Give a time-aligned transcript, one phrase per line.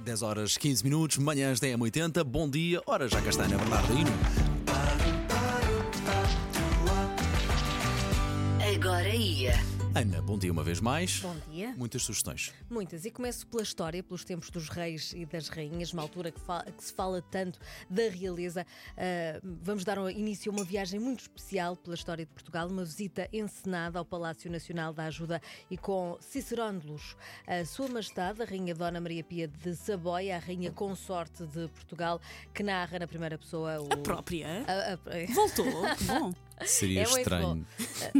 [0.00, 4.10] 10 horas 15 minutos, manhãs da M80, bom dia, ora já cá está Ana Bernardino.
[8.74, 9.77] Agora ia.
[9.94, 11.20] Ana, bom dia uma vez mais.
[11.20, 11.74] Bom dia.
[11.76, 12.52] Muitas sugestões.
[12.70, 13.04] Muitas.
[13.04, 16.64] E começo pela história, pelos tempos dos reis e das rainhas, uma altura que, fa-
[16.64, 17.58] que se fala tanto
[17.90, 18.64] da realeza.
[18.96, 22.84] Ah, vamos dar um início a uma viagem muito especial pela história de Portugal, uma
[22.84, 25.40] visita encenada ao Palácio Nacional da Ajuda
[25.70, 27.16] e com Cicerone de luxo.
[27.46, 32.20] A Sua Majestade, a Rainha Dona Maria Pia de Saboia, a Rainha Consorte de Portugal,
[32.54, 33.92] que narra na primeira pessoa o.
[33.92, 34.46] A própria?
[34.66, 34.98] a- a-
[35.34, 35.64] Voltou,
[35.96, 36.32] que bom.
[36.66, 37.66] Seria É estranho.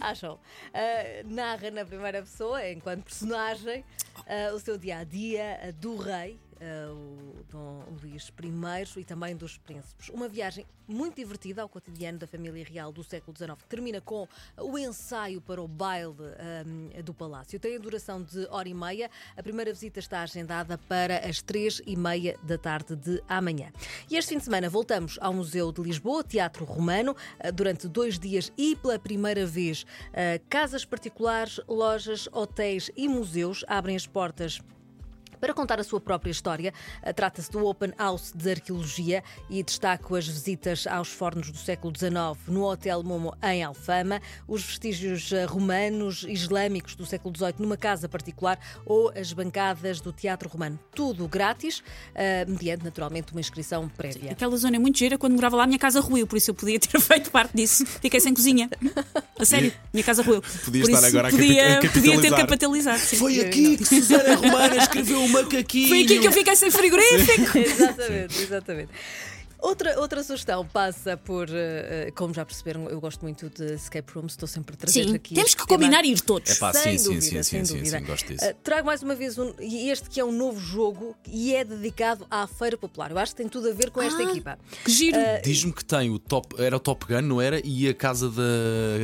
[0.00, 0.38] Ah, Acham?
[0.72, 3.84] Ah, narra na primeira pessoa, enquanto personagem,
[4.26, 9.36] ah, o seu dia a dia do rei, ah, o Dom Luís I, e também
[9.36, 10.08] dos príncipes.
[10.08, 14.26] Uma viagem muito divertida ao cotidiano da família real do século XIX, que termina com
[14.58, 17.60] o ensaio para o baile ah, do palácio.
[17.60, 19.10] Tem a duração de hora e meia.
[19.36, 23.70] A primeira visita está agendada para as três e meia da tarde de amanhã.
[24.10, 28.18] E este fim de semana voltamos ao Museu de Lisboa, Teatro Romano, ah, durante dois
[28.18, 29.84] dias e pela primeira vez.
[30.12, 34.60] ah, Casas particulares, lojas, hotéis e museus abrem as portas
[35.44, 36.72] para contar a sua própria história.
[37.02, 41.92] Ah, Trata-se do Open House de Arqueologia e destaco as visitas aos fornos do século
[41.94, 42.14] XIX
[42.48, 47.76] no Hotel Momo em Alfama, os vestígios ah, romanos e islâmicos do século XVIII numa
[47.76, 50.78] casa particular ou as bancadas do Teatro Romano.
[50.94, 51.82] Tudo grátis,
[52.14, 54.32] ah, mediante naturalmente uma inscrição prévia.
[54.32, 55.18] Aquela zona é muito gira.
[55.18, 57.84] Quando morava lá, a minha casa ruiu, por isso eu podia ter feito parte disso.
[57.84, 58.70] Fiquei sem cozinha.
[59.38, 60.40] A sério, minha casa ruiu.
[60.64, 62.40] Podias por estar agora podia, a podia ter capitalizar.
[62.40, 62.98] capitalizado.
[62.98, 63.16] sim.
[63.16, 65.88] Foi aqui que Susana Romana escreveu o macaquinho.
[65.88, 67.58] Foi aqui que eu fiquei sem frigorífico.
[67.58, 68.90] exatamente, exatamente.
[69.64, 74.32] Outra, outra sugestão passa por, eh, como já perceberam, eu gosto muito de escape rooms,
[74.34, 75.34] estou sempre a trazer Sim, aqui.
[75.34, 75.68] temos que tema.
[75.68, 76.50] combinar e ir todos.
[76.50, 77.98] É pá, sem sim, dúvida, sim, sim, sem sim, sim, dúvida.
[77.98, 78.44] sim, gosto disso.
[78.44, 81.64] Uh, trago mais uma vez um, e este que é um novo jogo e é
[81.64, 83.10] dedicado à Feira Popular.
[83.10, 84.58] Eu acho que tem tudo a ver com esta Ah, equipa.
[84.84, 85.18] Que giro.
[85.42, 87.58] Diz-me que tem o top, era o Top Gun, não era?
[87.64, 88.42] E a Casa, da,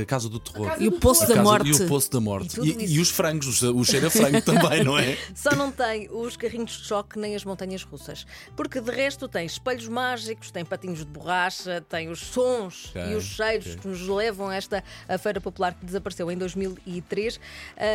[0.02, 0.76] a casa do Terror.
[0.78, 1.68] E o Poço da casa- Morte.
[1.68, 2.60] E o Poço da Morte.
[2.60, 5.16] E E, e os frangos, o cheiro a frango também, não é?
[5.34, 8.26] Só não tem os carrinhos de choque nem as montanhas russas.
[8.54, 13.24] Porque de resto tem espelhos mágicos, tem patinhos de borracha, tem os sons e os
[13.24, 17.38] cheiros que nos levam a esta a Feira Popular que desapareceu em 2003.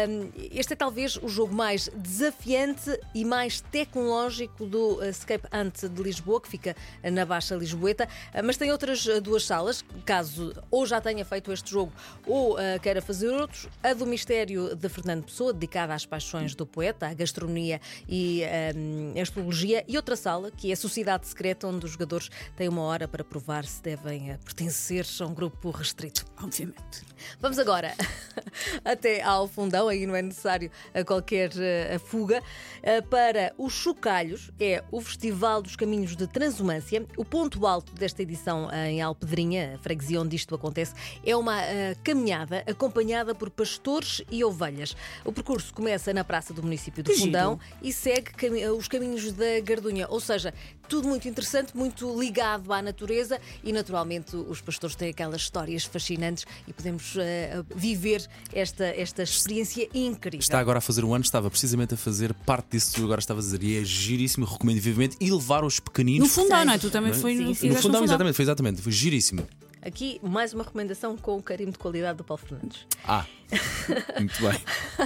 [0.09, 5.85] Um, este é talvez o jogo mais desafiante e mais tecnológico do uh, Escape Hunt
[5.89, 8.07] de Lisboa, que fica na Baixa Lisboeta.
[8.33, 11.91] Uh, mas tem outras uh, duas salas, caso ou já tenha feito este jogo
[12.25, 13.67] ou uh, queira fazer outros.
[13.83, 18.43] A do Mistério de Fernando Pessoa, dedicada às paixões do poeta, à gastronomia e
[18.75, 19.83] um, à astrologia.
[19.87, 23.23] E outra sala, que é a Sociedade Secreta, onde os jogadores têm uma hora para
[23.23, 26.25] provar se devem uh, pertencer a um grupo restrito.
[26.41, 27.03] Obviamente.
[27.39, 27.93] Vamos agora
[28.83, 32.41] até ao fundão, aí não é necessário a qualquer eh, fuga,
[32.85, 37.03] eh, para os Chocalhos, é o Festival dos Caminhos de Transumância.
[37.17, 40.93] O ponto alto desta edição eh, em Alpedrinha, a freguesia onde isto acontece,
[41.25, 44.95] é uma eh, caminhada acompanhada por pastores e ovelhas.
[45.23, 47.19] O percurso começa na praça do município giro.
[47.19, 48.31] Fundão e segue
[48.77, 50.53] os caminhos da Gardunha, ou seja,
[50.87, 56.45] tudo muito interessante, muito ligado à natureza e naturalmente os pastores têm aquelas histórias fascinantes
[56.67, 60.39] e podemos eh, viver esta, esta experiência incrível.
[60.39, 63.19] Está agora a fazer um ano, estava precisamente a fazer parte disso que tu agora
[63.19, 63.63] estavas a dizer.
[63.63, 65.17] E é giríssimo, recomendo vivamente.
[65.19, 66.27] E levar os pequeninos.
[66.27, 66.77] No fundão, não é?
[66.77, 67.21] Tu também Não é?
[67.21, 67.67] foi, Sim, sim.
[67.69, 68.03] No no fundão, fundão.
[68.03, 68.81] exatamente, foi exatamente.
[68.81, 69.47] Foi giríssimo.
[69.81, 72.87] Aqui mais uma recomendação com o carimbo de qualidade do Paulo Fernandes.
[73.07, 73.23] Ah,
[74.19, 74.61] muito bem.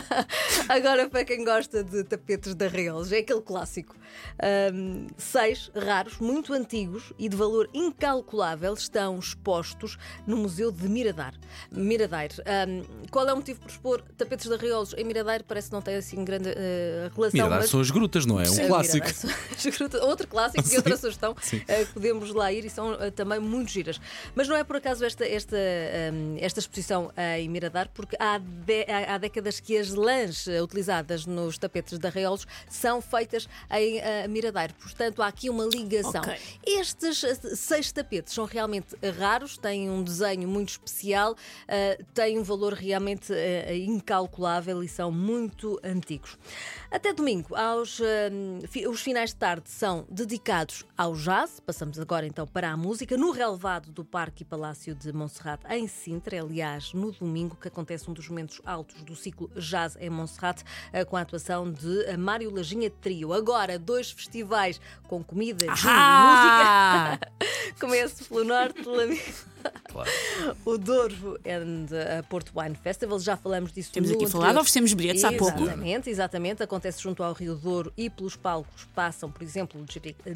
[0.70, 3.96] Agora, para quem gosta de tapetes de arreolos, é aquele clássico.
[4.42, 11.34] Ahm, seis raros, muito antigos e de valor incalculável estão expostos no Museu de Miradar.
[11.72, 12.32] Miradair.
[12.46, 15.44] Ahm, qual é o motivo por expor tapetes de arreolos em Miradair?
[15.44, 17.38] Parece que não tem assim grande eh, relação.
[17.38, 17.70] Miradar mas...
[17.70, 18.50] são as grutas, não é?
[18.50, 19.08] Um clássico.
[19.08, 20.04] Miradar.
[20.04, 21.60] Outro clássico e outra sugestão Sim.
[21.60, 24.00] que podemos lá ir e são eh, também muito giras.
[24.34, 28.86] Mas não é por acaso esta, esta, ehm, esta exposição em Miradar, porque há, de-
[28.88, 34.00] há- há décadas que as lãs eh, utilizadas nos tapetes de arreolos são feitas em
[34.00, 34.74] eh, Miradar.
[34.74, 36.22] Portanto, há aqui uma ligação.
[36.22, 36.38] Ok.
[36.66, 41.36] Estes eh, seis tapetes são realmente raros, têm um desenho muito especial,
[41.68, 46.38] eh, têm um valor realmente eh, incalculável e são muito antigos.
[46.92, 48.00] Até domingo, aos,
[48.70, 51.60] fi- os finais de tarde são dedicados ao jazz.
[51.60, 55.88] Passamos agora então para a música no relevado do Parque e Palácio de Monserrate, em
[55.88, 56.42] Sintra.
[56.42, 61.06] Aliás, no domingo, que acontece um dos momentos altos do ciclo Jazz em Monserrate, eh,
[61.06, 63.33] com a atuação de eh, Mário Lajinha Trio.
[63.33, 67.19] Agora, dois festivais com comida, e música.
[67.80, 68.81] Começo pelo norte,
[69.89, 70.10] Claro.
[70.66, 74.42] o Douro and uh, Porto Wine Festival, já falamos disso Temos aqui anterior.
[74.42, 75.63] falado, oferecemos bilhetes há pouco.
[75.63, 76.63] Exatamente, exatamente.
[76.63, 79.83] Acontece junto ao Rio Douro e pelos palcos passam, por exemplo,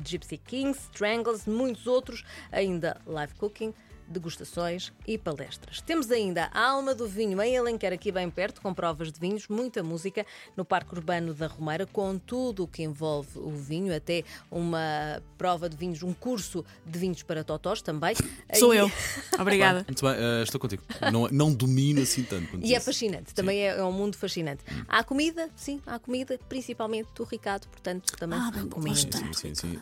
[0.03, 3.73] Gypsy Kings, Strangles, muitos outros, ainda live cooking.
[4.07, 5.81] Degustações e palestras.
[5.81, 9.47] Temos ainda a Alma do Vinho em Alenquer, aqui bem perto, com provas de vinhos,
[9.47, 14.23] muita música no Parque Urbano da Romeira, com tudo o que envolve o vinho, até
[14.51, 18.15] uma prova de vinhos, um curso de vinhos para totós também.
[18.55, 18.91] Sou E- eu.
[19.39, 19.83] Obrigada.
[19.87, 20.83] Muito bem, eh, estou contigo.
[21.11, 22.59] Não, não domino assim tanto.
[22.61, 24.63] E é fascinante, também é, é um mundo fascinante.
[24.87, 29.17] Há comida, sim, há comida, principalmente do Ricardo, portanto também Ah, gosto.
[29.17, 29.79] Sim, sim, sim.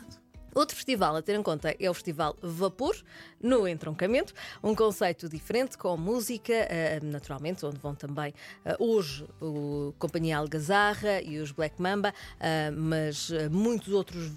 [0.54, 2.94] Outro festival a ter em conta é o Festival Vapor,
[3.42, 4.32] no Entroncamento,
[4.62, 8.32] um conceito diferente, com música, eh, naturalmente, onde vão também
[8.64, 14.30] eh, hoje o Companhia Algazarra e os Black Mamba, eh, mas muitos outros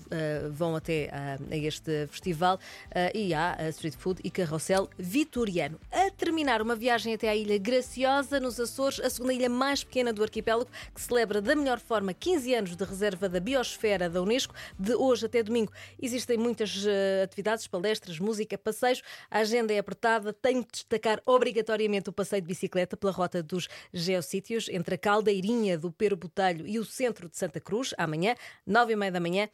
[0.51, 2.59] vão até a este festival
[3.13, 5.79] e há Street Food e Carrossel Vitoriano.
[5.91, 10.13] A terminar uma viagem até à Ilha Graciosa, nos Açores, a segunda ilha mais pequena
[10.13, 14.53] do arquipélago, que celebra da melhor forma 15 anos de reserva da Biosfera da Unesco,
[14.79, 15.71] de hoje até domingo.
[16.05, 19.01] Existem muitas eh, atividades, palestras, música, passeios.
[19.31, 20.31] A agenda é apertada.
[20.31, 25.79] Tenho de destacar obrigatoriamente o passeio de bicicleta pela rota dos geossítios entre a Caldeirinha
[25.79, 28.35] do Pero Botelho e o centro de Santa Cruz, amanhã,
[28.67, 29.49] nove e meia da manhã.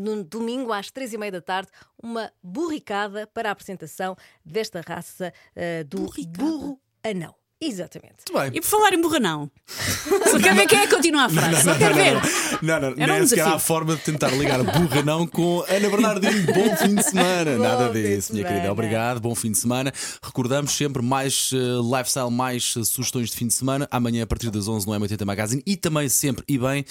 [0.00, 1.70] No domingo, às três e meia da tarde,
[2.02, 6.38] uma burricada para a apresentação desta raça eh, do Burricada?
[6.38, 7.45] burro anão.
[7.58, 8.16] Exatamente.
[8.28, 8.58] Muito bem.
[8.58, 9.50] E por falar em borranão,
[10.30, 11.62] só quero ver quem é que continua a frase.
[11.62, 12.14] Só quero ver.
[12.60, 13.54] Não, não, Era um nem sequer há desafio.
[13.54, 16.46] a forma de tentar ligar burra não com Ana Bernardino.
[16.52, 17.56] Bom fim de semana.
[17.56, 18.70] Bom Nada disso, minha querida.
[18.70, 19.90] Obrigado, bom fim de semana.
[20.22, 21.56] Recordamos sempre mais eh,
[21.96, 23.88] lifestyle, mais eh, sugestões de fim de semana.
[23.90, 26.84] Amanhã, a partir das 11 no M80 Magazine e também sempre e bem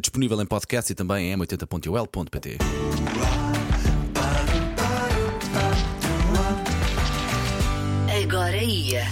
[0.00, 2.58] disponível em podcast e também em m80.ol.pt.
[8.22, 9.04] Agora ia.